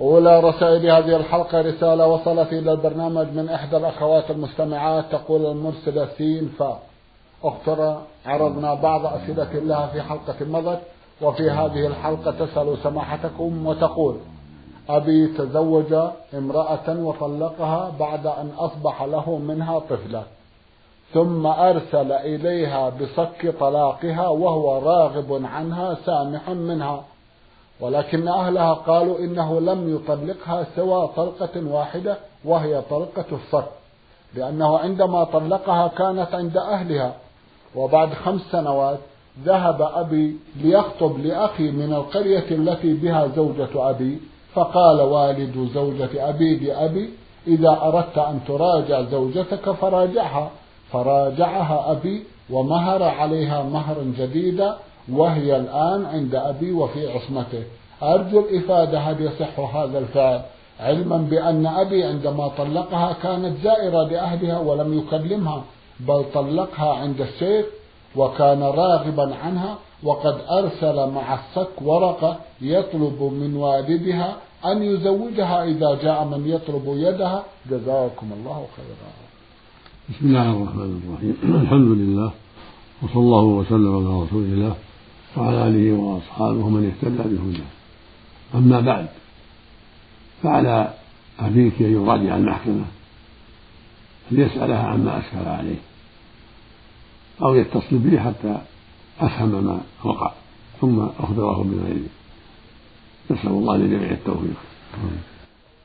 [0.00, 6.52] أولى رسائل هذه الحلقة رسالة وصلت إلى البرنامج من إحدى الأخوات المستمعات تقول المرسلة سين
[6.58, 6.78] فا.
[7.44, 10.80] أخترى عرضنا بعض أسئلة لها في حلقة مضت
[11.22, 14.16] وفي هذه الحلقة تسأل سماحتكم وتقول
[14.88, 15.94] أبي تزوج
[16.34, 20.22] امرأة وطلقها بعد أن أصبح له منها طفلة
[21.14, 27.04] ثم أرسل إليها بصك طلاقها وهو راغب عنها سامح منها.
[27.80, 33.68] ولكن أهلها قالوا إنه لم يطلقها سوى طلقة واحدة وهي طلقة الصك
[34.34, 37.14] لأنه عندما طلقها كانت عند أهلها
[37.76, 38.98] وبعد خمس سنوات
[39.44, 44.20] ذهب أبي ليخطب لأخي من القرية التي بها زوجة أبي
[44.54, 47.10] فقال والد زوجة أبي لأبي
[47.46, 50.50] إذا أردت أن تراجع زوجتك فراجعها.
[50.92, 54.76] فراجعها أبي ومهر عليها مهرا جديدا
[55.12, 57.62] وهي الآن عند أبي وفي عصمته.
[58.02, 60.42] أرجو الإفادة هل يصح هذا الفعل.
[60.80, 65.64] علما بأن أبي عندما طلقها كانت زائرة لأهلها ولم يكلمها
[66.00, 67.66] بل طلقها عند الشيخ
[68.16, 76.24] وكان راغبا عنها وقد أرسل مع الصك ورقة يطلب من والدها أن يزوجها إذا جاء
[76.24, 77.44] من يطلب يدها.
[77.70, 79.10] جزاكم الله خيرا.
[80.08, 81.36] بسم الله الرحمن الرحيم.
[81.62, 82.30] الحمد لله
[83.02, 84.74] وصلى الله وسلم على رسول الله.
[85.36, 87.70] وعلى آله وأصحابه من اهتدى بهداه.
[88.54, 89.08] أما بعد
[90.42, 90.94] فعلى
[91.40, 92.84] أبيك أن يراجع المحكمة
[94.30, 95.78] ليسألها عما أشكل عليه
[97.42, 98.58] أو يتصل بي حتى
[99.20, 100.32] أفهم ما وقع
[100.80, 102.08] ثم أخبره بما يلي
[103.30, 104.56] نسأل الله للجميع التوفيق.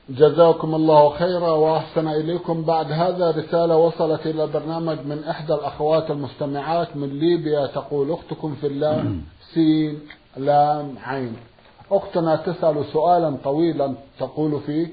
[0.09, 2.63] جزاكم الله خيرا وأحسن إليكم.
[2.63, 7.65] بعد هذا رسالة وصلت إلى البرنامج من إحدى الأخوات المستمعات من ليبيا.
[7.67, 9.15] تقول أختكم في الله
[9.53, 9.99] سين
[10.37, 11.35] لام عين.
[11.91, 14.87] أختنا تسأل سؤالا طويلا تقول فيه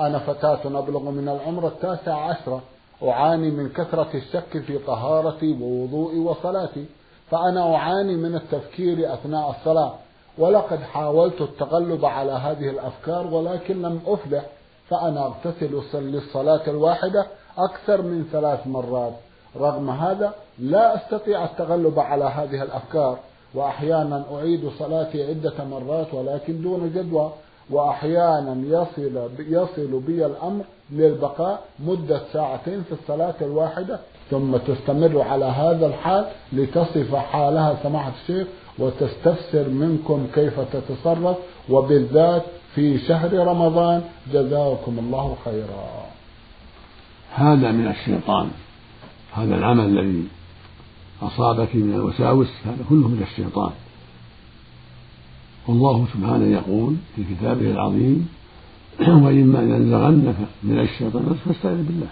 [0.00, 2.62] أنا فتاة أبلغ من العمر التاسع عشرة
[3.02, 6.84] أعاني من كثرة الشك في طهارتي ووضوئي وصلاتي
[7.30, 9.94] فأنا أعاني من التفكير أثناء الصلاة
[10.38, 14.44] ولقد حاولت التغلب على هذه الأفكار ولكن لم أفلح.
[14.90, 17.26] فأنا أغتسل للصلاة الواحدة
[17.58, 19.12] أكثر من ثلاث مرات.
[19.56, 23.18] رغم هذا لا أستطيع التغلب على هذه الأفكار
[23.54, 27.32] وأحيانا أعيد صلاتي عدة مرات ولكن دون جدوى
[27.70, 33.98] وأحيانا يصل يصل بي الأمر للبقاء مدة ساعتين في الصلاة الواحدة
[34.30, 38.46] ثم تستمر على هذا الحال لتصف حالها سماحة الشيخ
[38.78, 41.36] وتستفسر منكم كيف تتصرف
[41.70, 42.42] وبالذات
[42.76, 44.02] في شهر رمضان.
[44.32, 46.06] جزاكم الله خيرا.
[47.34, 48.50] هذا من الشيطان.
[49.34, 50.24] هذا العمل الذي
[51.22, 53.72] أصابك من الوساوس هذا كله من الشيطان.
[55.68, 58.28] والله سبحانه يقول في كتابه العظيم
[59.24, 62.10] وإما ينزغنك من الشيطان فاستعذ بالله.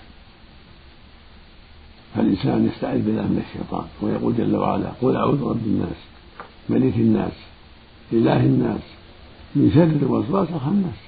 [2.15, 6.01] فالإنسان يستعذ بالله من الشيطان ويقول جل وعلا قل أعوذ برب الناس
[6.69, 7.33] ملك الناس
[8.13, 9.04] إله الناس.
[9.57, 10.99] من شر الوسواس الخناس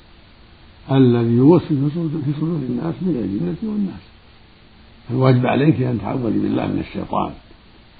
[0.90, 1.92] الذي يوسوس
[2.24, 4.00] في صدور الناس من الجنة والناس.
[5.08, 7.32] فالواجب عليك أن تعوذي بالله من الشيطان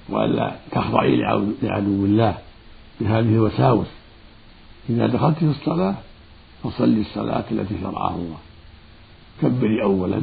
[0.08, 1.16] وألا تخضعي
[1.62, 2.38] لعدو الله
[3.00, 3.86] بهذه الوساوس.
[4.90, 5.94] إذا دخلت في الصلاة
[6.62, 8.38] فصلي الصلاة التي شرعها الله.
[9.42, 10.20] كبري أولا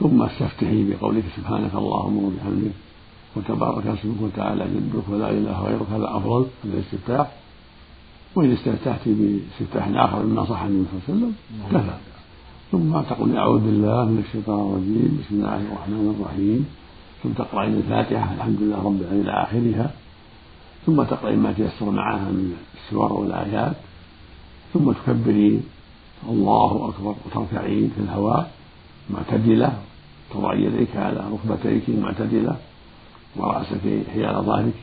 [0.00, 2.72] ثم استفتحي بقولك سبحانك اللهم وبحمدك
[3.36, 7.39] وتبارك اسمك وتعالى جدك ولا إله غيرك هذا أفضل من الاستفتاح.
[8.34, 11.32] وان استفتحت باستفتاح آخر مما صح النبي صلى الله عليه وسلم
[11.72, 11.96] كفى
[12.72, 16.66] ثم تقول أعوذ بالله من الشيطان الرجيم بسم الله الرحمن الرحيم.
[17.22, 19.90] ثم تقرأين الفاتحة الحمد لله رب العالمين إلى آخرها.
[20.86, 23.76] ثم تقرأين ما تيسر معها من السور والآيات.
[24.74, 25.62] ثم تكبرين
[26.28, 28.50] الله أكبر وتركعين في الهواء.
[29.10, 29.72] معتدلة
[30.30, 32.56] تضع يديك على ركبتيك معتدلة.
[33.36, 34.80] ورأسك حيال ظهرك.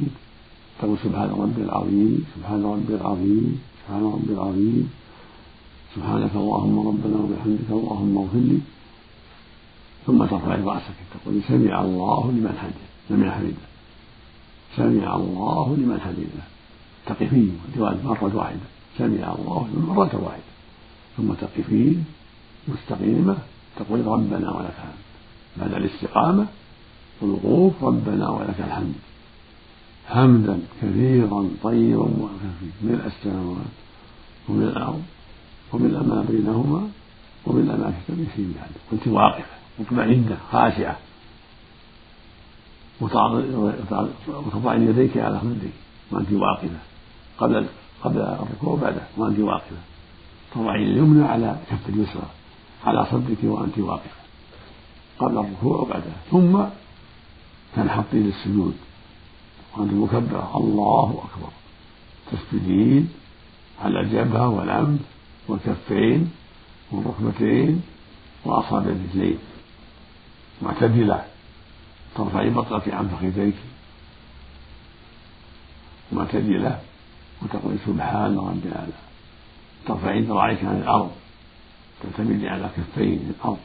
[0.80, 4.90] تقول سبحان ربي العظيم سبحان ربي العظيم سبحان ربي العظيم.
[5.96, 8.60] سبحانك اللهم ربنا وبحمدك اللهم اغفر لي.
[10.08, 12.88] ثم ترفع رأسك تقول سمع الله لمن حمده.
[13.10, 13.66] لمن حمده.
[14.76, 16.44] سمع الله لمن حمده.
[17.06, 17.60] تقفين
[18.06, 20.52] مرة واحدة سمع الله مرة واحدة.
[21.18, 22.06] ثم تقفين
[22.68, 23.38] مستقيمة
[23.80, 25.04] تقول ربنا ولك الحمد.
[25.58, 26.46] بعد الاستقامة
[27.22, 28.94] والوقوف ربنا ولك الحمد.
[30.08, 32.48] حمدا كثيرا طيبا مباركا
[32.82, 33.76] ملء السماوات
[34.50, 35.04] وملء الأرض
[35.74, 36.90] وملء ما بينهما
[37.46, 40.98] وملء ما في في بعد كنت واقفة مطمئنة خاشعة.
[43.02, 45.72] وتضعين يديك على خدك
[46.12, 46.80] وأنت واقفة.
[47.38, 47.66] قبل
[48.04, 49.76] قبل الركوع وبعده وأنت واقفة.
[50.56, 52.30] تضعين اليمنى على كف اليسرى
[52.86, 54.18] على صدرك وأنت واقفة.
[55.20, 56.64] قبل الركوع وبعده ثم
[57.76, 58.76] تنحطين للسجود
[59.78, 61.50] وأنت مكبرة الله أكبر.
[62.32, 63.10] تسجدين
[63.82, 65.00] على الجبهة والأنف
[65.48, 66.32] والكفين
[66.92, 67.82] والركبتين
[68.46, 69.38] وأصابع الرجلين.
[70.62, 71.26] معتدلة.
[72.16, 73.56] ترفعي بطنك عن فخذيك.
[76.12, 76.82] معتدلة.
[77.42, 78.92] وتقول سبحان ربي الأعلى.
[79.88, 81.12] ترفعين ذراعيك عن الأرض.
[82.04, 83.58] تعتمدي على كفين الأرض.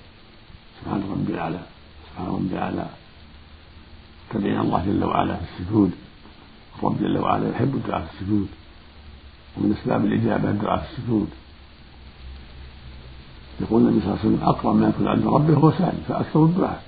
[0.81, 1.63] سبحان ربي الأعلى.
[2.11, 2.87] سبحان ربي الأعلى.
[4.33, 5.91] تدعين الله جل وعلا في السجود.
[6.79, 8.47] الرب جل وعلا يحب الدعاء في السجود.
[9.57, 11.29] ومن أسباب الإجابة الدعاء في السجود.
[13.61, 16.83] يقول النبي صلى الله عليه وسلم أقرب ما يكون عند ربه هو ساجد فأكثر الدعاء.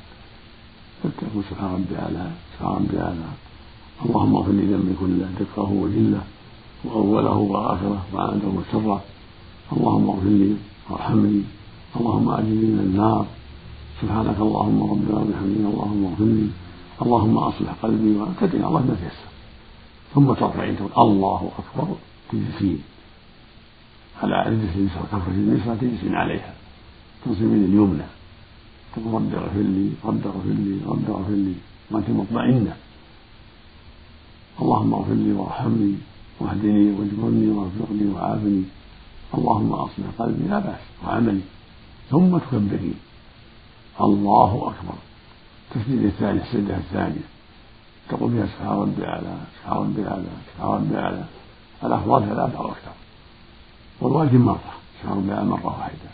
[1.02, 3.28] فتقول سبحان ربي أعلى سبحان ربي أعلى.
[4.06, 6.22] اللهم اغفر لي ذنبي كله دقه وجله
[6.84, 9.02] وأوله وآخره وعاده وسره.
[9.72, 10.56] اللهم اغفر لي
[10.90, 11.42] وارحمني.
[11.96, 13.26] اللهم أجرني من النار.
[14.02, 16.48] سبحانك اللهم ربنا وبحمدك اللهم اغفر لي.
[17.02, 19.34] اللهم أصلح قلبي وتدعي الله ما تيسر
[20.14, 21.94] ثم ترفعين تقول الله أكبر.
[22.30, 22.82] تجلسين
[24.22, 26.54] على رجلك اليسرى كفرة اليسرى تجلسين عليها.
[27.24, 28.06] تنصبين اليمنى.
[28.96, 31.54] تقول رب اغفر لي رب اغفر لي رب اغفر لي.
[31.90, 32.76] وأنت مطمئنة.
[34.62, 35.94] اللهم اغفر لي وارحمني
[36.40, 38.62] واهدني واجبرني وارزقني وعافني.
[39.34, 40.80] اللهم أصلح قلبي لا بأس.
[41.06, 41.40] وعملي.
[42.10, 42.94] ثم تكبرين
[44.00, 44.98] الله أكبر.
[45.70, 47.26] تسجيل الثاني السجده الثانية.
[48.08, 50.24] تقول فيها سبحان ربي الأعلى سبحان ربي الأعلى
[50.54, 51.24] سبحان ربي الأعلى.
[51.84, 52.92] الافضل ثلاثة أو أكثر
[54.00, 56.10] والواجب مرة سبحان ربي الأعلى مرة واحدة.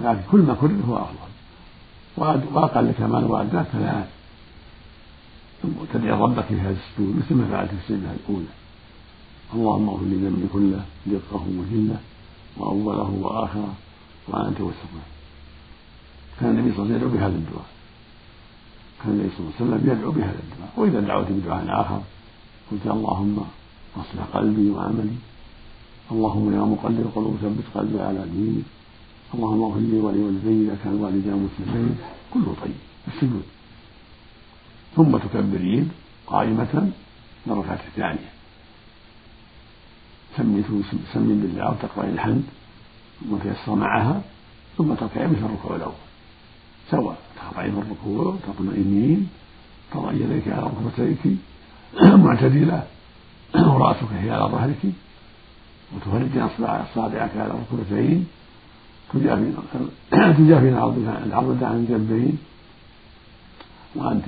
[0.00, 1.30] لكن كل ما كرر هو افضل
[2.54, 4.08] واقل كمال وادناه ثلاث.
[5.92, 8.46] تدعي ربك في هذا السجود مثل ما فعلت في السجده الأولى.
[9.54, 12.00] اللهم اغفر لي ذنبي كله دقه وجله
[12.56, 13.74] وأوله وآخره
[14.28, 15.04] وأنت وسطه
[16.40, 17.70] كان النبي صلى الله عليه وسلم يدعو بهذا الدعاء.
[19.04, 20.72] كان النبي صلى الله عليه وسلم يدعو بهذا الدعاء.
[20.76, 22.00] وإذا دعوت بدعاء آخر
[22.70, 23.36] قلت اللهم
[23.96, 25.16] أصلح قلبي وعملي.
[26.12, 28.64] اللهم يا مقلب القلوب ثبت قلبي على دينك
[29.34, 31.98] اللهم اغفر لي ولوالدي اذا كان والدي مسلمين
[32.34, 33.46] كله طيب السجود.
[34.96, 35.90] ثم تكبرين
[36.26, 36.90] قائمة
[37.46, 38.30] للركعة الثانية
[40.36, 40.62] سمي
[41.14, 42.42] سمي بالله وتقرأين الحمد
[43.20, 44.22] ثم تيسر معها
[44.78, 46.02] ثم تركعين مثل الركوع الأول.
[46.90, 47.18] سواء.
[47.36, 49.28] تخضعين الركوع تطمئنين
[49.92, 51.36] تضع يديك على ركبتيك
[52.24, 52.82] معتدلة.
[53.70, 54.82] ورأسك هي على ظهرك.
[55.94, 58.26] وتفرجين أصابعك على الركبتين
[60.38, 60.74] تجافين
[61.26, 62.38] العرض عن الجنبين
[63.94, 64.26] وأنت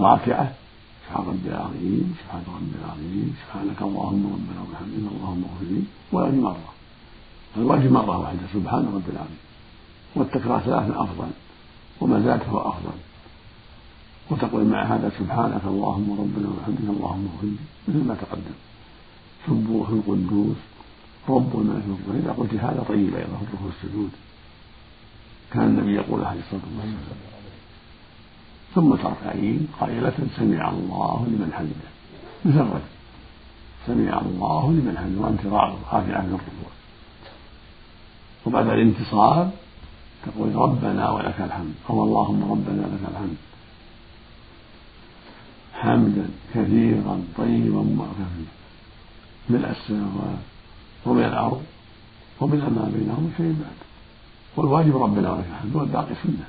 [0.00, 0.52] راكعة.
[1.08, 5.82] سبحان ربي العظيم سبحان ربي العظيم سبحانك اللهم ربنا وبحمدك اللهم اغفر لي.
[6.12, 6.72] والواجب مرة
[7.56, 8.40] الواجب مرة واحدة.
[8.54, 9.38] سبحان ربي العظيم.
[10.14, 11.28] والتكرار ثلاثا أفضل
[12.00, 12.92] وما زاد فهو أفضل
[14.30, 17.56] وتقول مع هذا سبحانك اللهم ربنا وبحمدك اللهم لي
[17.88, 18.56] مثل ما تقدم.
[19.46, 20.56] سبوح القدوس
[21.28, 24.10] ربنا الظهر إذا قلت هذا طيب أيضا الركوع والسجود.
[25.52, 26.96] كان النبي يقول عليه الصلاة والسلام.
[28.74, 31.88] ثم تركعين قائلة سمع الله لمن حمده.
[32.44, 32.92] مثل الرجل.
[33.86, 36.72] سمع الله لمن حمده وأنت رافعة من الركوع.
[38.46, 39.50] وبعد الانتصار
[40.28, 41.74] تقول ربنا ولك الحمد.
[41.90, 43.36] أو اللهم ربنا لك الحمد.
[45.74, 48.46] حمدا كثيرا طيبا فيه
[49.50, 50.38] ملء السماوات
[51.06, 51.62] ومن الأرض
[52.40, 53.78] ومن ما بينهم شيء بعد.
[54.56, 55.76] والواجب ربنا ولك الحمد.
[55.76, 56.46] والباقي سنة.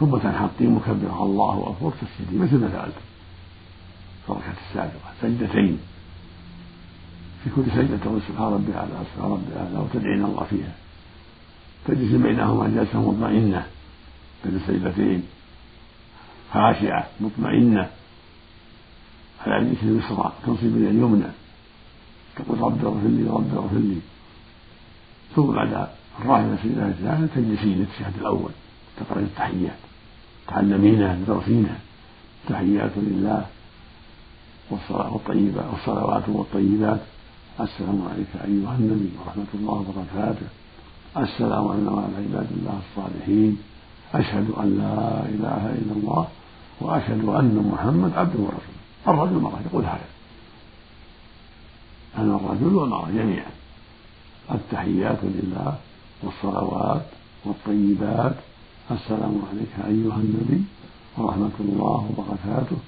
[0.00, 1.90] ثم تنحطين مكبرة الله أكبر.
[1.90, 2.38] تسجدي.
[2.38, 2.94] مثل ما فعلت.
[4.26, 5.10] في الركعة السابقة.
[5.22, 5.78] سجدتين.
[7.44, 10.72] في كل سجدة تقول سبحان ربي أعلى سبحان ربي أعلى وتدعين الله فيها.
[11.86, 13.66] تجلس بينهما جلسة مطمئنة
[14.44, 15.22] بين السجدتين
[16.52, 17.90] خاشعة مطمئنة.
[19.46, 21.30] على يديك اليسرى تنصب اليمنى.
[22.36, 23.98] تقول رب اغفر لي رب اغفر لي.
[25.36, 25.88] ثم بعد
[26.20, 28.50] الراحلة الله تعالى تجلسين للتشهد الأول.
[29.00, 29.78] تقرأ التحيات.
[30.48, 31.78] تعلمينها تدرسينها
[32.48, 33.46] تحيات لله
[34.70, 37.00] والصلاة والطيبات والصلوات والطيبات.
[37.60, 40.46] السلام عليك أيها النبي ورحمة الله وبركاته.
[41.18, 43.58] السلام علينا وعلى عباد الله الصالحين.
[44.14, 46.26] أشهد أن لا إله إلا الله
[46.80, 48.82] وأشهد أن محمد عبده ورسوله.
[49.08, 50.08] الرجل والمرأة يقول هذا.
[52.18, 53.50] أنا الرجل والمرأة جميعا.
[54.54, 55.74] التحيات لله
[56.22, 57.06] والصلوات
[57.44, 58.36] والطيبات.
[58.90, 60.62] السلام عليك أيها النبي
[61.18, 62.78] ورحمة الله وبركاته.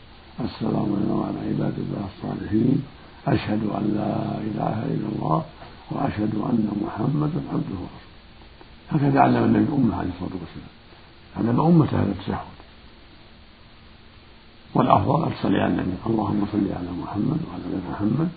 [0.40, 2.82] السلام علينا وعلى عباد الله الصالحين.
[3.26, 4.14] أشهد أن لا
[4.48, 5.44] إله إلا الله
[5.90, 8.10] وأشهد أن محمدا عبده ورسوله.
[8.92, 10.74] هكذا علم النبي أمه عليه الصلاة والسلام.
[11.36, 12.46] علم أمته هذا التشهد.
[14.74, 15.92] والأفضل أن تصلي على النبي.
[16.06, 18.28] اللهم صل على محمد وعلى آل محمد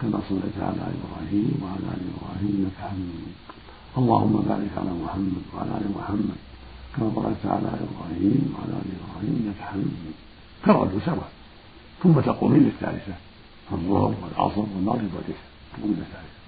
[0.00, 3.34] كما صليت على إبراهيم وعلى آل إبراهيم إنك حميد.
[3.98, 6.38] اللهم بارك على محمد وعلى آل محمد
[6.96, 10.14] كما باركت على إبراهيم وعلى آل إبراهيم إنك حميد.
[10.64, 11.30] كالرجل سواء
[12.02, 13.14] ثم تقومين للثالثة
[13.68, 15.50] في الظهر والعصر والمغرب والعشاء.
[15.76, 16.40] تقومين للثالثة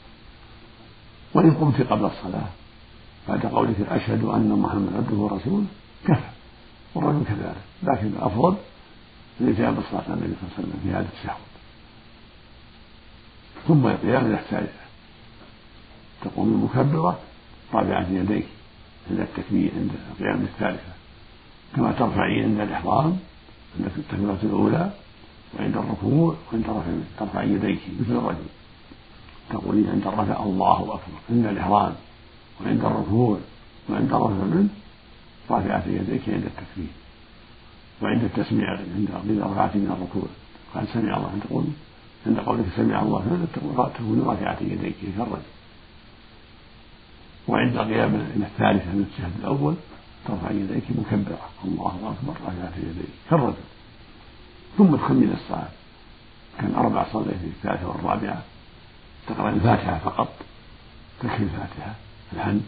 [1.35, 2.49] وإن قمت قبل الصلاة
[3.29, 5.65] بعد قولك أشهد أن محمد عبده ورسوله
[6.05, 6.29] كفى.
[6.95, 7.57] والرجل كذلك.
[7.83, 8.57] لكن الأفضل
[9.41, 11.37] الإجابة بالصلاة على النبي صلى الله عليه وسلم في هذا التشهد
[13.69, 14.83] ثم القيام إلى الثالثة
[16.23, 17.19] تقوم مكبرة
[17.75, 18.47] رافعة يديك
[19.11, 20.93] عند التكبير عند القيام الثالثة.
[21.77, 23.19] كما ترفعين عند الإحرام
[23.79, 24.91] عند التكبيرة الأولى
[25.59, 28.47] وعند الركوع وعند رفع ترفع يديك مثل الرجل.
[29.51, 31.95] تقولين عند الرفع الله أكبر عند الإحرام.
[32.61, 33.39] وعند الركوع
[33.91, 34.69] وعند الرفع منه
[35.51, 36.93] رافعة يديك عند التكبير
[38.03, 40.29] وعند التسميع عند إذا رفعت من الركوع.
[40.75, 41.39] قال سمع الله.
[41.49, 41.65] تقول
[42.27, 43.21] عند قولك سمع الله.
[43.21, 44.95] فلا تكون رافعة يديك.
[45.17, 45.43] كالرجل
[47.49, 49.75] وعند القيام إلى الثالثة من الشهد الأول
[50.29, 51.49] ترفع يديك مكبرة.
[51.65, 52.35] الله أكبر.
[52.47, 53.13] رافعة يديك.
[53.31, 53.65] كالرجل
[54.79, 55.69] ثم تكمل الصلاة.
[56.59, 58.43] كان أربع صليت في الثالثة والرابعة.
[59.27, 60.29] تقرأ الفاتحة فقط.
[61.21, 61.95] تكفي الفاتحة.
[62.37, 62.63] الحمد.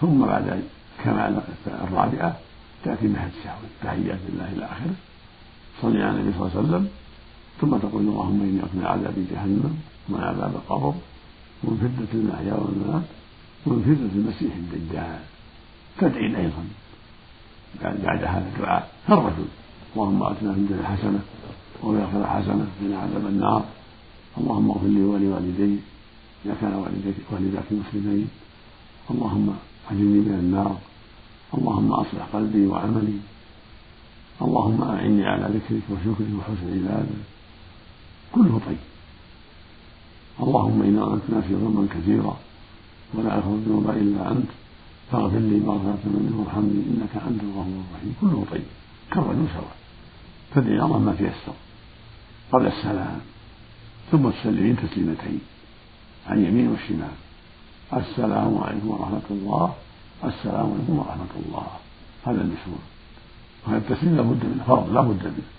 [0.00, 0.62] ثم بعد
[1.04, 2.36] كمال الرابعة
[2.84, 4.94] تأتي بها التشهد تحيات لله إلى آخره.
[5.82, 6.88] صلي على النبي صلى الله عليه وسلم.
[7.60, 10.94] ثم تقول اللهم إني من عذاب جهنم ومن عذاب القبر
[11.64, 13.02] ومن فتنة المحيا والممات
[13.66, 15.20] ومن فتنة المسيح الدجال.
[15.98, 16.64] تدعي أيضا.
[17.82, 18.90] بعد هذا الدعاء.
[19.08, 19.48] كالرجل
[19.96, 21.20] اللهم آتنا في الدنيا حسنة
[21.82, 23.64] وفي الآخرة حسنة من عذاب النار.
[24.38, 25.76] اللهم اغفر لي ولوالدي.
[26.44, 26.74] إذا كان
[27.30, 28.28] والداك مسلمين
[29.10, 29.54] اللهم
[29.90, 30.78] أجرني من النار
[31.54, 33.18] اللهم أصلح قلبي وعملي
[34.42, 37.22] اللهم اعني على ذكرك وشكرك وحسن عبادك
[38.32, 38.82] كله طيب.
[40.40, 42.36] اللهم أنا ظلمت نفسي ظلما كثيرا
[43.14, 44.50] ولا يغفر الذنوب إلا أنت
[45.12, 48.14] فاغفر لي مغفرة منه وارحمني إنك أنت الغفور الرحيم.
[48.20, 48.62] كله طيب.
[49.12, 49.76] كالرجل سواء
[50.54, 51.56] تدعي الله ما تيسر.
[52.52, 53.20] قبل السلام.
[54.10, 55.40] ثم تسلمين تسليمتين.
[56.26, 57.14] عن اليمين والشمال
[57.92, 59.74] السلام عليكم ورحمة الله.
[60.24, 61.66] السلام عليكم ورحمة الله.
[62.26, 62.78] هذا المشهور.
[63.66, 65.52] وهذا التسليم لابد منه فرض لا بد منه.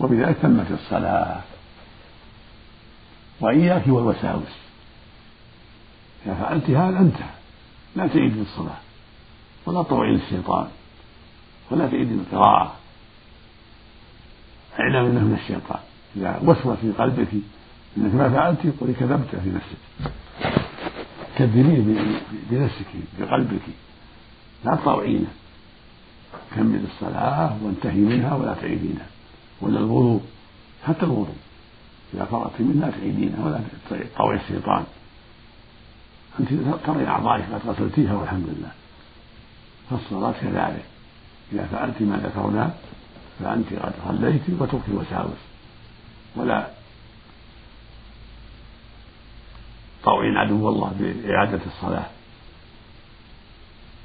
[0.00, 1.40] وبذلك تمت الصلاة.
[3.40, 4.54] وإياك والوساوس.
[6.26, 7.34] إذا فعلت هذا انتهى
[7.96, 8.78] لا تعيد الصلاة
[9.66, 10.68] ولا تطوعين الشيطان.
[11.70, 12.74] ولا تعيد القراءة.
[14.80, 15.80] اعلم أنه من الشيطان.
[16.16, 17.28] إذا وسوس في قلبك
[17.96, 20.10] إنك ما فعلت يقول كذبت في نفسك.
[21.38, 21.82] كذبيه
[22.50, 22.86] بنفسك
[23.18, 23.62] بقلبك.
[24.64, 25.26] لا تطوعينه
[26.54, 29.06] كمل الصلاة وانتهي منها ولا تعيدينها
[29.60, 30.20] ولا الوضوء
[30.84, 31.36] حتى الوضوء
[32.14, 33.60] إذا فرغت منها تعيدينها ولا
[33.90, 34.84] تطوعي الشيطان.
[36.40, 36.48] أنت
[36.86, 38.70] ترى أعضائك قد غسلتيها والحمد لله.
[39.90, 40.84] فالصلاة كذلك.
[41.52, 42.74] إذا فعلت ما ذكرنا
[43.40, 45.38] فأنت قد صليت وترك الوساوس.
[46.36, 46.68] ولا
[50.04, 52.06] طوعين عدو الله بإعادة الصلاة.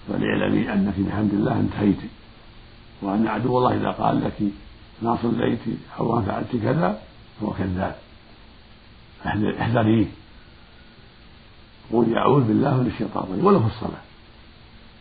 [0.08, 1.98] فليعلمي أنك بحمد الله انتهيت.
[3.02, 4.42] وأن عدو الله إذا قال لك
[5.02, 5.60] ما صليت
[6.00, 7.02] أو ما فعلت كذا
[7.42, 7.96] فهو كذاب.
[9.62, 10.06] احذريه
[11.92, 13.46] قولي أعوذ بالله من الشيطان الرجيم.
[13.46, 14.02] ولو في الصلاة.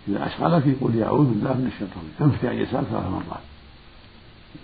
[0.08, 2.32] إذا أشغلك قولي أعوذ بالله من الشيطان الرجيم.
[2.32, 3.44] انفتي عن يسار ثلاث مرات.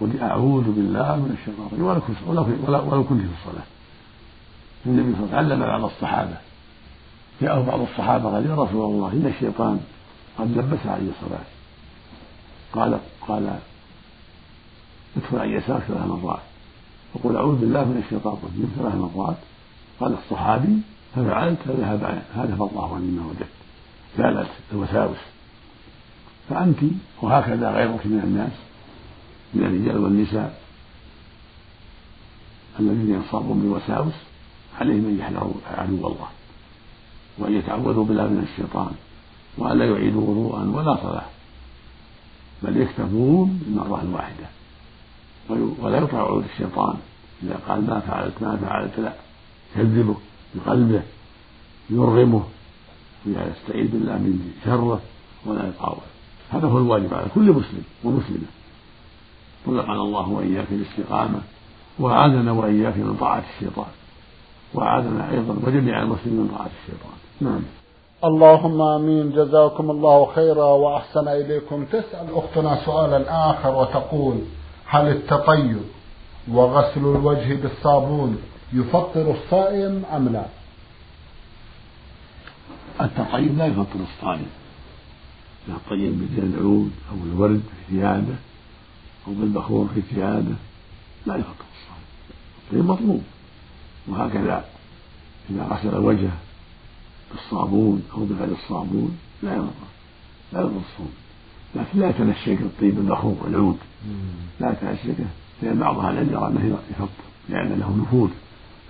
[0.00, 2.88] قولي أعوذ بالله من الشيطان الرجيم.
[2.92, 3.64] ولو كنت في الصلاة.
[4.86, 6.36] النبي صلى الله عليه وسلم علم بعض الصحابة.
[7.40, 9.80] جاءه بعض الصحابة قال يا رسول الله إن الشيطان
[10.38, 11.44] قد لبس علي الصلاة.
[12.72, 12.98] قال
[13.28, 13.58] قال
[15.16, 16.40] ادخل عن يسارك ثلاث مرات
[17.14, 19.36] وقل أعوذ بالله من الشيطان الرجيم ثلاث مرات
[20.00, 20.78] قال الصحابي
[21.14, 23.48] ففعلت فذهب هذا الله عني ما وجدت
[24.18, 25.18] زالت الوساوس
[26.50, 26.78] فأنت
[27.22, 28.52] وهكذا غيرك من الناس
[29.54, 30.60] من الرجال والنساء
[32.80, 34.14] الذين يصابون بالوساوس
[34.80, 36.28] عليهم أن يحذروا عدو الله
[37.38, 38.92] وأن يتعوذوا بالله من الشيطان
[39.58, 41.26] وأن لا يعيدوا وضوءا ولا صلاة.
[42.62, 44.46] بل يكتفون بالمرة الواحدة
[45.82, 46.96] ولا يطع عود الشيطان.
[47.42, 49.12] إذا قال ما فعلت ما فعلت لا.
[49.76, 50.16] يكذبه
[50.54, 51.02] بقلبه
[51.90, 52.44] يرغمه
[53.26, 55.00] ويستعيذ بالله من شره
[55.46, 56.06] ولا يطاول
[56.50, 58.46] هذا هو الواجب على كل مسلم ومسلمة.
[59.68, 61.40] رزقنا الله وإياك الاستقامة
[61.98, 63.86] وأعاذنا وإياك من طاعة الشيطان.
[64.74, 67.16] وأعاذنا أيضا وجميع المسلمين من طاعة الشيطان.
[67.40, 67.62] نعم.
[68.24, 69.30] اللهم آمين.
[69.30, 71.84] جزاكم الله خيرا وأحسن إليكم.
[71.84, 74.38] تسأل أختنا سؤالا آخر وتقول
[74.86, 75.80] هل التطيب
[76.48, 78.38] وغسل الوجه بالصابون
[78.72, 80.44] يفطر الصائم أم لا؟
[83.00, 84.50] التطيب لا يفطر الصائم.
[85.68, 88.36] الطيب بزين العود أو الورد في ثيابه
[89.28, 90.54] أو بالبخور في ثيابه
[91.26, 92.04] لا يفطر الصائم.
[92.64, 93.22] الطيب مطلوب.
[94.08, 94.64] وهكذا
[95.50, 96.38] إذا غسل وجهه
[97.32, 99.70] بالصابون أو بغير الصابون لا يضر
[100.52, 101.12] لا يضر الصوم.
[101.74, 103.78] لكن لا يتنشك الطيب البخور والعود.
[104.60, 105.24] لا يتنشكه
[105.62, 108.30] لأن بعض أهل العلم يرى أنه يفطر لأن له نفوذ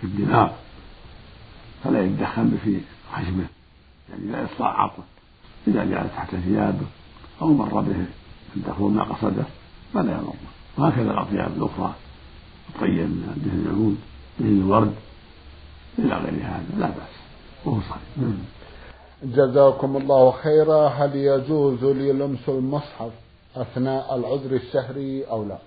[0.01, 0.51] في الدماغ.
[1.85, 2.81] فلا يتدخل في
[3.13, 3.45] حجمه.
[4.11, 5.05] يعني لا يصاع عطله
[5.69, 6.87] إذا جاء تحت ثيابه
[7.43, 8.05] أو مر به
[8.57, 9.45] الدخول ما قصده
[9.95, 10.35] فلا يضر.
[10.79, 11.95] وهكذا الأطياب الأخرى.
[12.69, 13.99] الطيب من دهن العود
[14.41, 14.95] دهن الورد.
[16.79, 17.15] لا بأس.
[17.65, 18.29] وهو صحيح.
[19.23, 20.89] جزاكم الله خيرا.
[20.89, 23.11] هل يجوز لي لمس المصحف
[23.57, 25.59] أثناء العذر الشهري أو لا؟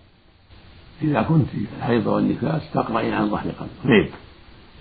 [1.01, 4.11] إذا كنت الحيض والنفاس تقرأين عن ظهر قلب غيب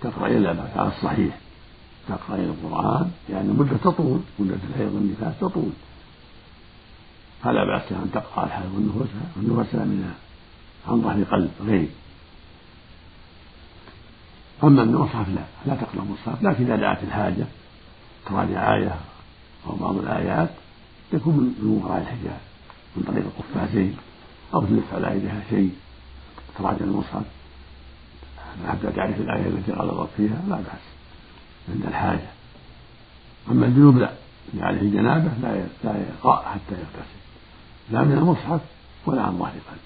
[0.01, 1.37] تقرأين لا بأس على الصحيح.
[2.07, 3.11] تقرأين القرآن.
[3.29, 4.19] يعني مدة تطول.
[4.39, 5.71] مدة الحيض والنفاس تطول.
[7.43, 8.71] فلا بأس أن تقرأ الحيض
[9.37, 10.13] والنفاس منها
[10.87, 11.89] عن ظهر قلب غيب
[14.63, 17.45] أما المصحف لا لا تقرأ المصحف لكن إذا دعت الحاجة
[18.25, 18.95] تراجع آية
[19.67, 20.49] أو بعض الآيات
[21.11, 22.39] تكون من وراء الحجاب
[22.95, 23.97] من طريق القفازين
[24.53, 25.71] أو تلف على يدها شيء
[26.57, 27.23] تراجع المصحف.
[28.67, 30.85] حتى تعرف الآية التي غلطت فيها لا بأس
[31.69, 32.29] عند الحاجة.
[33.51, 34.11] أما الجنوب لا
[34.53, 37.17] اللي عليه جنابة لا لا يقرأ حتى يغتسل.
[37.91, 38.61] لا من المصحف
[39.05, 39.79] ولا عن ظهر قلب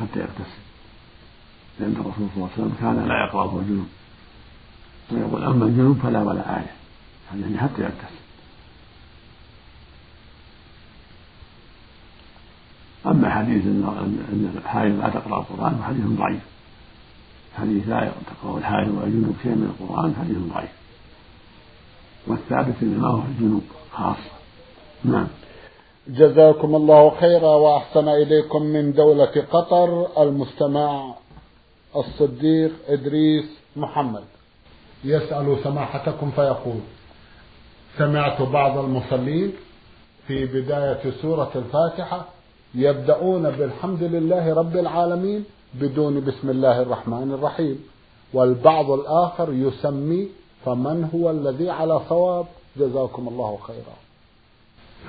[0.00, 0.60] حتى يغتسل.
[1.80, 3.86] لأن الرسول صلى الله عليه وسلم كان لا يقرأ وهو جنوب
[5.12, 6.72] ويقول أما الجنوب فلا ولا آية.
[7.40, 8.20] يعني حتى يغتسل
[13.06, 16.40] أما حديث أن الحائض لا تقرأ القرآن فحديث ضعيف.
[17.58, 20.70] حديث لا تقرأ الحائض ولا شيء من القرآن حديث ضعيف.
[22.26, 24.30] والثابت إنما هو الجنوب خاصة
[25.04, 25.26] نعم.
[26.08, 31.14] جزاكم الله خيرا وأحسن إليكم من دولة قطر المستمع
[31.96, 33.44] الصديق إدريس
[33.76, 34.24] محمد.
[35.04, 36.80] يسأل سماحتكم فيقول
[37.98, 39.52] سمعت بعض المصلين
[40.26, 42.24] في بداية سورة الفاتحة
[42.74, 47.78] يبدأون بالحمد لله رب العالمين بدون بسم الله الرحمن الرحيم
[48.32, 50.28] والبعض الآخر يسمي
[50.64, 53.96] فمن هو الذي على صواب؟ جزاكم الله خيرا.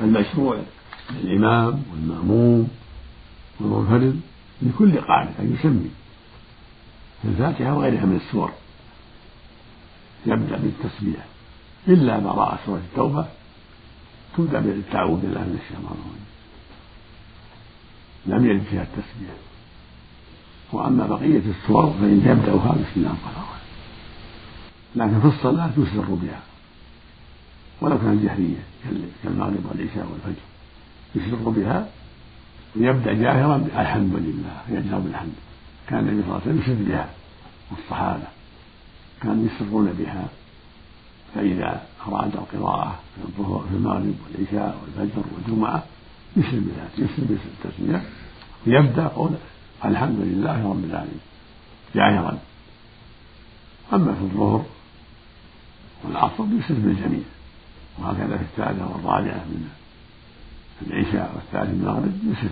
[0.01, 0.57] المشروع
[1.11, 2.67] للإمام والمأموم
[3.59, 4.21] والمنفرد
[4.61, 5.91] لكل قاعدة أن يسمي.
[7.25, 8.51] الفاتحة وغيرها من السور.
[10.25, 11.25] يبدأ بالتسبيح.
[11.87, 13.25] إلا براءة سورة التوبة
[14.37, 16.25] تبدأ بالتعوذ بالله من الشيطان الرجيم.
[18.25, 19.35] لم يرد فيها التسبيح.
[20.71, 23.61] وأما بقية السور فإن يبدأها بسم الله الرحمن
[24.95, 26.41] لكن في الصلاة يسر بها.
[27.81, 28.63] ولو كانت جهرية
[29.23, 30.41] كالمغرب والعشاء والفجر
[31.15, 31.89] يسر بها
[32.75, 35.33] ويبدأ جاهرا الحمد لله يجهر بالحمد.
[35.87, 37.09] كان النبي صلى الله عليه وسلم يسر بها.
[37.71, 38.27] والصحابة
[39.23, 40.27] كانوا يسرون بها.
[41.35, 45.83] فإذا أراد القراءة في الظهر في المغرب والعشاء والفجر والجمعة
[46.37, 48.03] يسر بذلك يسر بالتسمية
[48.67, 49.31] ويبدأ قول
[49.85, 51.19] الحمد لله رب العالمين.
[51.95, 52.37] جاهرا.
[53.93, 54.65] أما في الظهر
[56.03, 57.23] والعصر يسر بالجميع
[57.99, 59.69] وهكذا في الثالثة والرابعة من
[60.87, 62.49] العشاء والثالث من المغرب يسر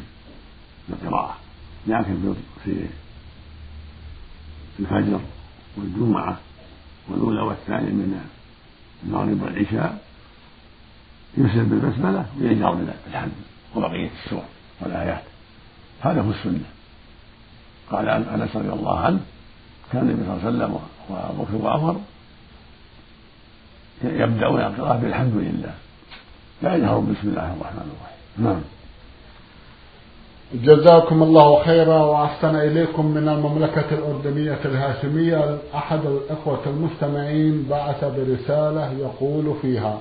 [0.90, 1.38] بالقراءة
[1.88, 2.86] لكن في
[4.80, 5.20] الفجر
[5.78, 6.40] والجمعة
[7.10, 8.22] والأولى والثانية من
[9.04, 9.98] المغرب والعشاء
[11.38, 12.74] يسر بالبسملة ويجهر
[13.06, 13.32] بالحمد
[13.76, 14.44] وبقية السور
[14.82, 15.24] والآيات.
[16.02, 16.70] هذا هو السنة.
[17.92, 19.20] قال أنس رضي الله عنه
[19.92, 22.02] كان النبي صلى الله عليه وسلم وأبو بكر وعمر
[24.04, 25.74] يبدأون القراءة بالحمد لله.
[26.62, 28.20] لا يجهر بسم الله الرحمن الرحيم.
[28.38, 28.62] نعم.
[30.54, 35.58] جزاكم الله خيرا وأحسن إليكم من المملكة الأردنية الهاشمية.
[35.76, 39.98] أحد الإخوة المستمعين بعث برسالة يقول فيها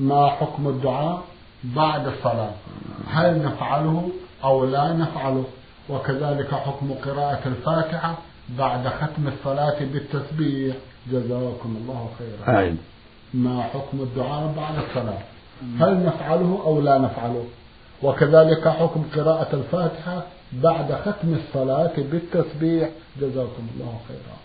[0.00, 1.22] ما حكم الدعاء
[1.64, 2.50] بعد الصلاة؟
[3.10, 4.08] هل نفعله
[4.44, 5.44] أو لا نفعله؟
[5.88, 8.14] وكذلك حكم قراءة الفاتحة
[8.58, 10.76] بعد ختم الصلاة بالتسبيح.
[11.12, 12.56] جزاكم الله خيرا.
[13.34, 15.18] ما حكم الدعاء بعد الصلاة؟
[15.80, 17.44] هل نفعله أو لا نفعله؟
[18.02, 22.88] وكذلك حكم قراءة الفاتحة بعد ختم الصلاة بالتسبيح.
[23.20, 24.38] جزاكم الله خيرا.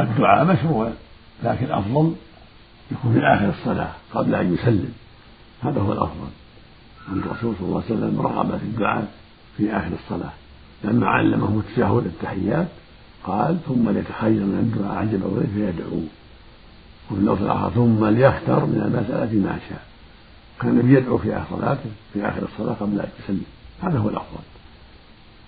[0.00, 0.90] الدعاء مشروع
[1.44, 2.14] لكن أفضل
[2.92, 4.92] يكون في آخر الصلاة قبل أن يسلم.
[5.62, 6.28] هذا هو الأفضل.
[7.08, 9.06] أن الرسول صلى الله عليه وسلم رغب في الدعاء
[9.56, 10.32] في آخر الصلاة.
[10.84, 12.66] لما علمه التشهد التحيات
[13.24, 16.00] قال ثم ليتخير من الدعاء عجب إليه فيدعو
[17.10, 19.93] وفي اللفظ الآخر ثم ليختر من المسألة ما شاء.
[20.60, 23.44] كان النبي يدعو في آخر صلاته في آخر الصلاة قبل أن يسلم.
[23.82, 24.42] هذا هو الأفضل.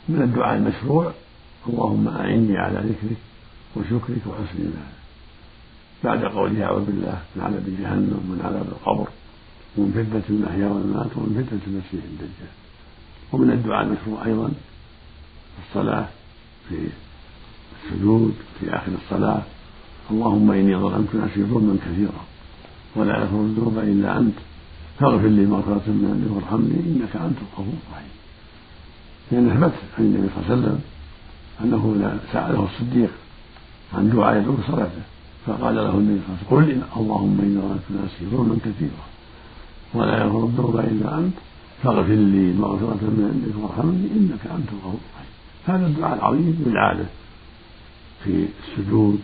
[0.08, 1.12] من الدعاء المشروع
[1.68, 3.16] اللهم أعني على ذكرك
[3.76, 4.96] وشكرك وحسن عبادتك
[6.04, 9.08] بعد قوله أعوذ بالله من عذاب جهنم ومن عذاب القبر
[9.76, 12.52] ومن فتنة المحيا والممات ومن فتنة المسيح الدجال.
[13.32, 16.08] ومن الدعاء المشروع أيضا في الصلاة
[16.68, 16.88] في
[17.84, 19.42] السجود في آخر الصلاة.
[20.10, 22.24] اللهم إني ظلمت نفسي ظلما كثيرا
[22.96, 24.38] ولا يغفر الذنوب إلا أنت.
[24.98, 28.14] فاغفر لي مغفرة من عندك وارحمني إنك أنت الغفور الرحيم.
[29.32, 30.80] لأن ثبت عن النبي صلى الله عليه وسلم
[31.64, 33.10] أنه سأله الصديق
[33.94, 35.02] عن دعاء يدعو صلاته
[35.46, 39.04] فقال له النبي صلى الله عليه وسلم قل اللهم إني ظلمت نفسي ظلما كثيرا
[39.94, 41.34] ولا يغفر الذنوب إلا أنت
[41.82, 45.32] فاغفر لي مغفرة من عندك وارحمني إنك أنت الغفور الرحيم.
[45.66, 47.06] هذا الدعاء العظيم بالعادة
[48.24, 49.20] في السجود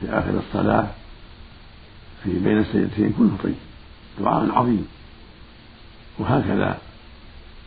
[0.00, 0.86] في آخر الصلاة
[2.24, 3.54] في بين السيدتين كله طيب.
[4.20, 4.86] دعاء عظيم.
[6.18, 6.78] وهكذا.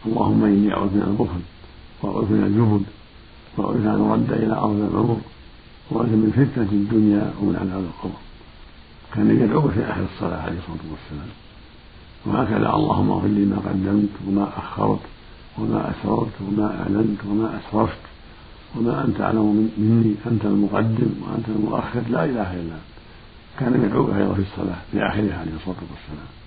[0.06, 1.42] اللهم إني أعوذ من البخل
[2.02, 2.84] وأعوذ من الجبن
[3.58, 5.18] وأعوذ أن أرد إلى أرض العمر
[5.92, 8.20] وأعوذ من فتنة الدنيا ومن عذاب القبر.
[9.14, 11.30] كان يدعو في آخر الصلاة عليه الصلاة والسلام.
[12.26, 15.00] وهكذا اللهم اغفر لي ما قدمت وما أخرت
[15.60, 18.04] وما أسررت وما أعلنت وما أسرفت
[18.76, 22.92] وما أنت أعلم مني أنت المقدم وأنت المؤخر لا إله إلا أنت.
[23.60, 26.40] كان يدعو أيضا في الصلاة في آخرها عليه الصلاة والسلام.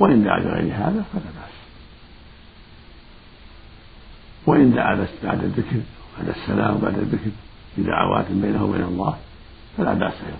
[0.00, 1.54] وإن دعا بغير هذا فلا بأس.
[4.46, 5.80] وإن دعا بعد الذكر
[6.18, 7.30] بعد السلام وبعد الذكر
[7.78, 9.16] بدعوات بينه وبين الله
[9.76, 10.38] فلا بأس أيضا.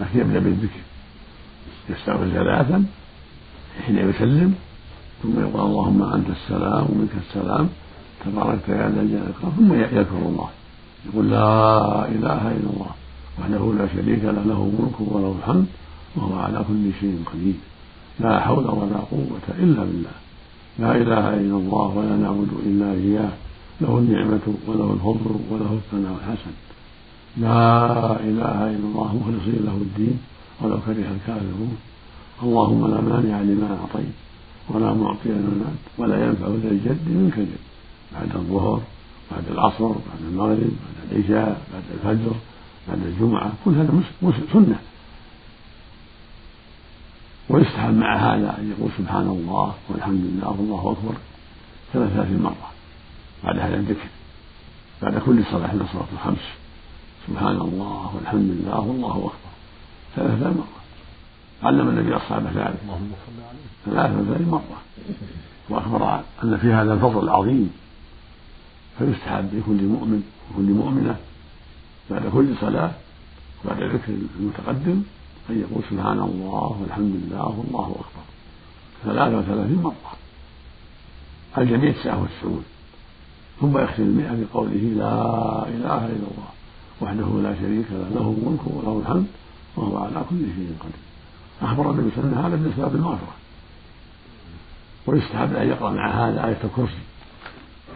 [0.00, 0.80] لكن يبدأ بالذكر.
[1.88, 2.84] يستغفر ثلاثا
[3.86, 4.54] حين يسلم
[5.22, 7.68] ثم يقول اللهم أنت السلام ومنك السلام
[8.24, 10.48] تباركت يا ذا الجلال ثم يذكر الله.
[11.06, 12.90] يقول لا إله إلا الله
[13.38, 15.66] وحده لا شريك له له الملك وله الحمد
[16.16, 17.54] وهو على كل شيء قدير.
[18.20, 20.16] لا حول ولا قوة إلا بالله.
[20.78, 23.32] لا إله إلا الله ولا نعبد إلا إياه.
[23.80, 26.54] له النعمة وله الفضل وله الثناء الحسن.
[27.36, 27.66] لا
[28.28, 30.18] إله إلا الله مخلصين له الدين
[30.60, 31.76] ولو كره الكافرون.
[32.42, 34.16] اللهم لا مانع لما أعطيت
[34.68, 37.64] ولا معطي لما ولا ينفع ذا الجد منك الجد
[38.12, 38.80] بعد الظهر
[39.30, 42.34] بعد العصر بعد المغرب بعد العشاء بعد الفجر
[42.88, 43.52] بعد الجمعة.
[43.64, 44.02] كل هذا
[44.52, 44.78] سنة.
[47.48, 51.14] ويستحب مع هذا أن يقول سبحان الله والحمد لله والله أكبر
[51.92, 52.70] ثلاث مرة
[53.44, 54.08] بعد هذا الذكر
[55.02, 56.46] بعد كل صلاة من الصلاة الخمس.
[57.26, 59.52] سبحان الله والحمد لله والله أكبر
[60.16, 60.76] ثلاث مرة.
[61.62, 62.78] علم النبي أصحابه ذلك.
[62.82, 63.12] اللهم
[63.86, 64.46] صل عليه.
[64.46, 64.82] مرة.
[65.68, 67.72] وأخبر أن في هذا الفضل العظيم.
[68.98, 71.16] فيستحب لكل مؤمن وكل مؤمنة
[72.10, 72.90] بعد كل صلاة
[73.64, 75.02] بعد ذكر المتقدم
[75.50, 78.24] أن يقول سبحان الله والحمد لله والله أكبر.
[79.04, 80.12] ثلاثة وثلاثين مرة.
[81.58, 82.64] الجميع تسعة والتسعون
[83.60, 85.14] ثم يختم المئة بقوله لا
[85.68, 86.50] إله إلا الله
[87.00, 89.26] وحده لا شريك له له الملك وله الحمد
[89.76, 91.02] وهو على كل شيء قدير.
[91.62, 93.34] أخبر النبي صلى الله عليه وسلم هذا من أسباب المغفرة.
[95.06, 97.02] ويستحب أن يقرأ مع هذا آية الكرسي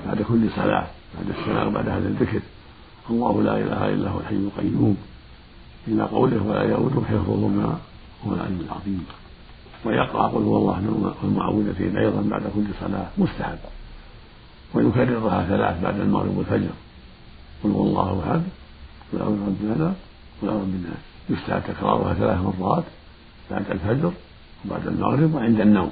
[0.07, 2.41] بعد كل صلاة بعد السلام بعد هذا الذكر.
[3.11, 4.97] الله لا إله إلا هو الحي القيوم.
[5.89, 7.79] إلى قوله ولا يؤوده حفظهما
[8.27, 9.07] هو العلم العظيم.
[9.85, 13.59] ويقرأ قل هو الله والمعوذتين أيضا بعد كل صلاة مستحب.
[14.75, 16.71] ويكررها ثلاث بعد المغرب والفجر.
[17.65, 18.43] قل هو الله أحد.
[19.13, 19.95] قل أعوذ برب الفلق.
[20.43, 20.99] قل أعوذ بالناس
[21.31, 22.85] يستحب تكرارها ثلاث مرات
[23.51, 24.13] بعد الفجر
[24.65, 25.91] وبعد المغرب وعند النوم.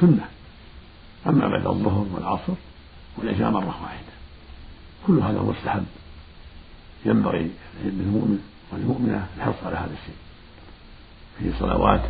[0.00, 0.28] سنة.
[1.26, 2.52] أما بعد الظهر والعصر
[3.18, 4.12] والعشاء مرة واحدة.
[5.06, 5.84] كل هذا مستحب.
[7.06, 7.50] ينبغي
[7.84, 8.38] للمؤمن
[8.72, 10.16] والمؤمنة الحرص على هذا الشيء.
[11.38, 12.08] في صلواته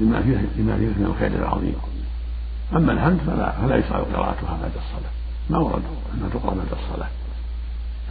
[0.00, 1.74] لما فيه لما فيه من الخير العظيم.
[2.72, 5.12] أما الحمد فلا فلا يشرع قراءتها بعد الصلاة.
[5.50, 5.82] ما ورد
[6.14, 7.08] أنها تقرأ بعد الصلاة.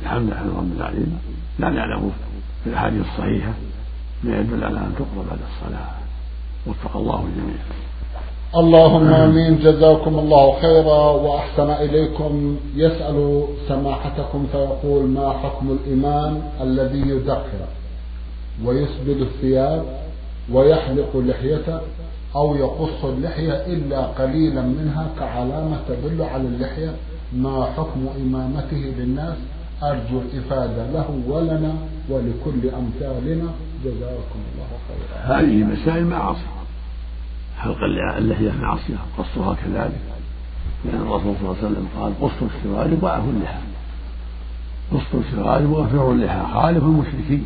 [0.01, 1.19] الحمد لله رب العالمين.
[1.59, 2.11] لا نعلم
[2.63, 3.53] في الأحاديث الصحيحة
[4.23, 5.89] ما يدل على أن تقرأ بعد الصلاة.
[6.67, 7.55] وفق الله الجميع.
[8.55, 9.59] اللهم آمين.
[9.59, 12.57] جزاكم الله خيرا وأحسن إليكم.
[12.75, 17.67] يسأل سماحتكم فيقول ما حكم الامام الذي يدخر
[18.65, 19.83] ويسبل الثياب
[20.53, 21.79] ويحلق لحيته
[22.35, 26.93] أو يقص اللحية إلا قليلا منها كعلامة تدل على اللحية؟
[27.33, 29.37] ما حكم امامته للناس؟
[29.83, 31.73] أرجو الإفادة له ولنا
[32.09, 33.49] ولكل أمثالنا.
[33.85, 35.39] جزاكم الله خيرا.
[35.39, 36.58] هذه مسائل معاصي
[37.59, 37.83] حلق
[38.17, 40.01] اللحية معصية قصها كذلك.
[40.85, 43.59] لأن الرسول صلى الله عليه وسلم قال قصوا السواري ضعفوا اللحى.
[44.91, 46.53] قصوا السواري وغفروا اللحى.
[46.53, 47.45] خالف المشركين.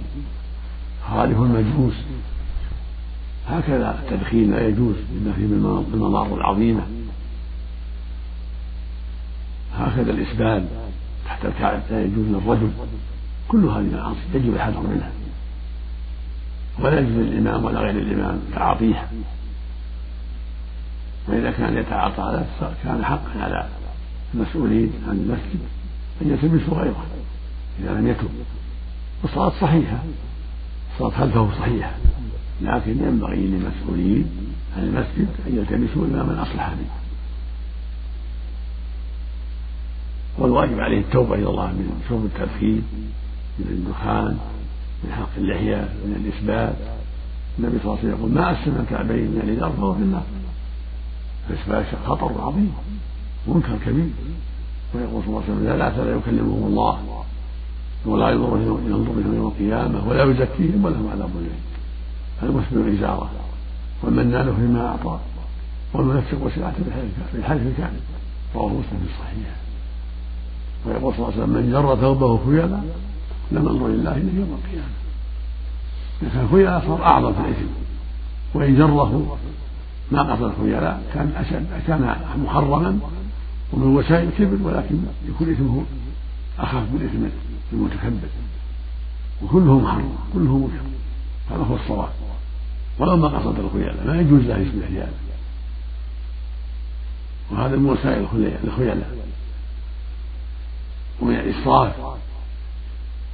[1.09, 1.93] خالف المجوس.
[3.49, 6.81] هكذا التدخين لا يجوز لما فيه من المضار العظيمة.
[9.77, 10.67] هكذا الإسبال
[11.25, 12.71] تحت الكعب لا يجوز للرجل.
[13.47, 15.11] كل هذه المعاصي يجب الحذر منها.
[16.79, 19.09] ولا يجوز للإمام ولا غير الإمام تعاطيها.
[21.27, 22.45] وإذا كان يتعاطى على
[22.83, 23.67] كان حقا على
[24.33, 25.59] المسؤولين عن المسجد
[26.21, 27.05] أن يلتمسوا غيره
[27.79, 28.29] إذا لم يتب
[29.23, 30.03] والصلاة صحيحة.
[30.93, 31.91] الصلاة خلفه صحيحة؟
[32.61, 34.29] لكن ينبغي للمسؤولين
[34.77, 36.89] عن المسجد أن يلتمسوا إماما أصلح منه
[40.37, 42.83] والواجب عليه التوبة إلى الله من شرب التدخين
[43.59, 44.37] من الدخان
[45.03, 46.75] من حلق اللحية من الإسباب
[47.59, 50.23] النبي صلى الله عليه وسلم يقول ما أسلم الكعبين من الإزار فهو في النار.
[51.49, 52.73] فإسباب خطر عظيم
[53.47, 54.09] منكر كبير.
[54.95, 57.23] ويقول صلى الله عليه وسلم لا لا يكلمهم الله
[58.05, 61.59] ولا ينظر بهم يوم القيامة ولا يزكيهم ولهم عذاب أليم
[62.43, 63.29] المسلم الإزارة.
[64.03, 65.19] والمنان فيما أعطى
[65.93, 66.83] والمنفق وسعته
[67.33, 67.99] بالحلف الكامل
[68.55, 69.55] رواه مسلم في الصحيح.
[70.85, 72.81] ويقول صلى الله عليه وسلم من جر ثوبه خيلا
[73.51, 74.93] لم ينظر لله إلا يوم القيامة.
[76.21, 77.67] كان خيلا صار أعظم في الإثم.
[78.53, 79.37] وإن جره
[80.11, 82.99] ما قصد الخيلاء كان أشد كان محرما
[83.73, 84.95] ومن وسائل الكبر ولكن
[85.29, 85.83] يكون إثمه
[86.59, 87.25] أخف من إثم
[87.73, 88.29] المتكبر.
[89.43, 90.83] وكله محرم كله منكر
[91.51, 92.09] هذا هو الصواب.
[92.99, 95.11] ولو ما قصد الخيلاء ما يجوز له اسم الحيال
[97.51, 98.27] وهذا من وسائل
[98.63, 99.17] الخيلاء.
[101.21, 101.93] ومن الإسراف.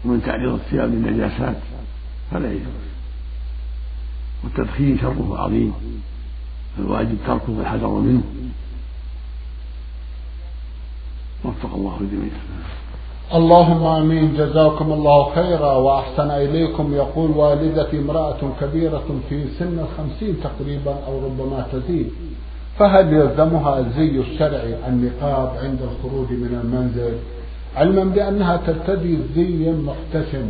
[0.06, 1.58] ومن تعريض الثياب للنجاسات.
[2.32, 2.90] فلا يجوز.
[4.44, 5.74] والتدخين شره عظيم.
[6.78, 8.22] الواجب تركه والحذر منه.
[11.46, 12.32] وفق الله الجميع.
[13.34, 14.38] اللهم آمين.
[14.38, 16.94] جزاكم الله خيرا وأحسن إليكم.
[16.94, 22.12] يقول والدتي امرأة كبيرة في سن الخمسين تقريبا أو ربما تزيد.
[22.80, 27.14] فهل يلزمها الزي الشرعي النقاب عند الخروج من المنزل؟
[27.76, 30.50] علما بأنها ترتدي زيا محتشم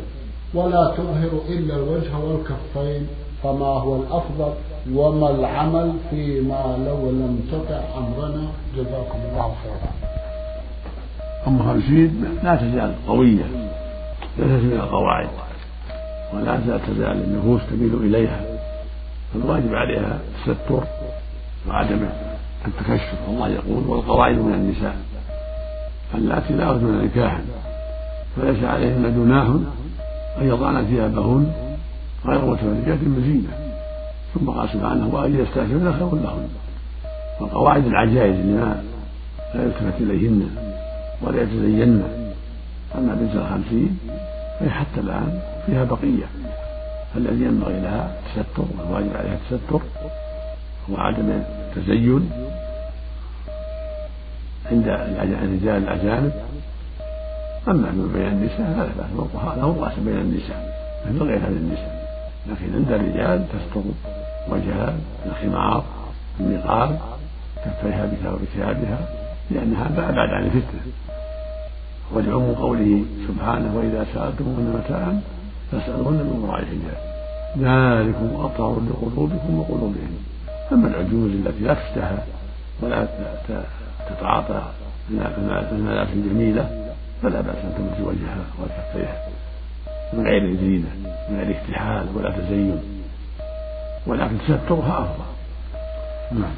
[0.54, 3.08] ولا تظهر إلا الوجه والكفين
[3.44, 4.54] فما هو الأفضل؟
[4.96, 9.92] وما العمل فيما لو لم تطع أمرنا؟ جزاكم الله خيرا.
[11.48, 13.46] أم خمسين لا تزال قوية
[14.38, 15.30] لا تزال القواعد
[16.34, 18.42] ولا تزال النفوس تميل إليها.
[19.34, 20.84] فالواجب عليها التستر
[21.68, 22.10] وعدم
[22.68, 23.18] التكشف.
[23.30, 24.96] الله يقول والقواعد من النساء
[26.16, 27.42] اللاتي لا يرجون نكاحا
[28.36, 29.48] فليس عليهن جناح
[30.42, 31.52] أن يضعن ثيابهن
[32.26, 33.69] غير متبرجات بزينة.
[34.34, 36.48] ثم قال سبحانه وأن يستأثرن خير لهن
[37.42, 38.76] وقواعد العجائز اللي
[39.54, 40.50] لا يلتفت إليهن
[41.22, 42.04] ولا يتزين
[42.96, 44.00] أما بنت الخمسين
[44.60, 46.26] فهي حتى الآن فيها بقية.
[47.14, 49.82] فالذي ينبغي لها التستر والواجب عليها التستر
[50.90, 51.42] وعدم
[51.78, 52.32] التزين.
[54.72, 56.32] عند الرجال الأجانب
[57.68, 62.00] أما بين النساء فلا بأس له رأس بين النساء مثل غير هذه النساء.
[62.48, 63.82] لكن عند الرجال تستر.
[64.50, 64.94] وجهها
[65.26, 65.84] الخمار
[66.40, 67.00] النقاب
[67.66, 68.06] كفيها
[68.42, 69.00] بثيابها
[69.52, 70.82] لأن هذا أبعد عن الفتنة.
[72.14, 75.22] ولعموم قوله سبحانه وإذا سألتموهن متاعا
[75.72, 77.00] فاسألوهن من وراء الحجاب.
[77.58, 80.18] ذلكم أطهر لقلوبكم وقلوبهم.
[80.72, 82.18] أما العجوز التي لا تشتهى
[82.82, 83.08] ولا
[84.10, 84.62] تتعاطى
[85.72, 89.18] الملابس الجميلة فلا بأس أن تمس وجهها وكفيها.
[90.14, 90.90] من غير زينة
[91.30, 92.99] من غير اكتحال ولا تزين.
[94.08, 95.30] ولكن تسترها أفضل.
[96.42, 96.54] نعم.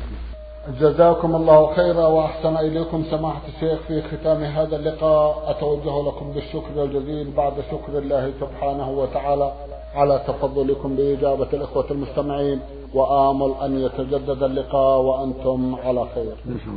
[0.79, 5.43] جزاكم الله خيرا وأحسن إليكم سماحة الشيخ في ختام هذا اللقاء.
[5.47, 9.51] أتوجه لكم بالشكر الجزيل بعد شكر الله سبحانه وتعالى
[9.95, 12.59] على تفضلكم بإجابة الإخوة المستمعين.
[12.93, 16.35] وآمل أن يتجدد اللقاء وأنتم على خير.
[16.45, 16.69] نسأل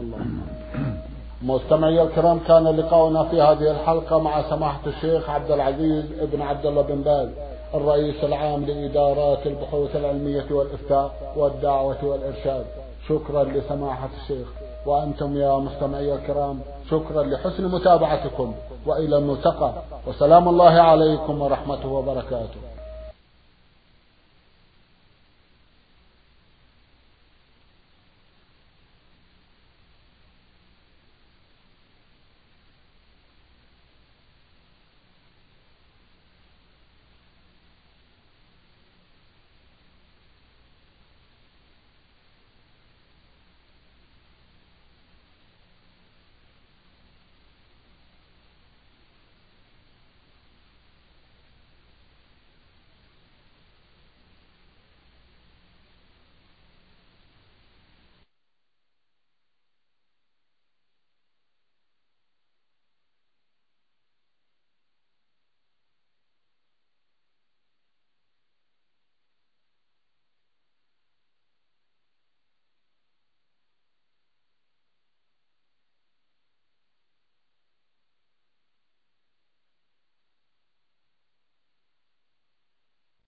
[0.00, 0.24] الله
[1.42, 6.82] مستمعي الكرام كان لقاؤنا في هذه الحلقة مع سماحة الشيخ عبد العزيز بن عبد الله
[6.82, 7.28] بن باز.
[7.74, 12.66] الرئيس العام لإدارات البحوث العلمية والإفتاء والدعوة والإرشاد.
[13.08, 14.48] شكرا لسماحة الشيخ.
[14.86, 16.60] وأنتم يا مستمعي الكرام
[16.90, 18.54] شكرا لحسن متابعتكم.
[18.86, 19.72] وإلى الملتقى.
[20.06, 22.73] وسلام الله عليكم ورحمته وبركاته.